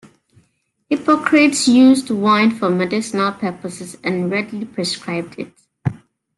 [0.89, 5.53] Hippocrates used wine for medicinal purposes and readily prescribed it.